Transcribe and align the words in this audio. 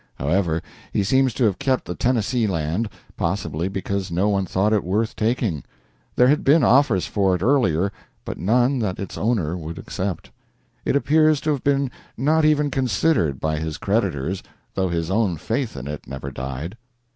However, 0.15 0.63
he 0.91 1.03
seems 1.03 1.31
to 1.35 1.43
have 1.43 1.59
kept 1.59 1.85
the 1.85 1.93
Tennessee 1.93 2.47
land, 2.47 2.89
possibly 3.17 3.67
because 3.67 4.09
no 4.09 4.29
one 4.29 4.47
thought 4.47 4.73
it 4.73 4.83
worth 4.83 5.15
taking. 5.15 5.63
There 6.15 6.27
had 6.27 6.43
been 6.43 6.63
offers 6.63 7.05
for 7.05 7.35
it 7.35 7.43
earlier, 7.43 7.91
but 8.25 8.39
none 8.39 8.79
that 8.79 8.97
its 8.97 9.15
owner 9.15 9.55
would 9.55 9.77
accept. 9.77 10.31
It 10.85 10.95
appears 10.95 11.39
to 11.41 11.51
have 11.51 11.63
been 11.63 11.91
not 12.17 12.45
even 12.45 12.71
considered 12.71 13.39
by 13.39 13.57
his 13.59 13.77
creditors, 13.77 14.41
though 14.73 14.89
his 14.89 15.11
own 15.11 15.37
faith 15.37 15.77
in 15.77 15.85
it 15.87 16.07
never 16.07 16.31
died. 16.31 16.77